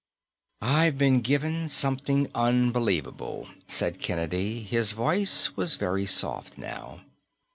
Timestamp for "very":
5.75-6.07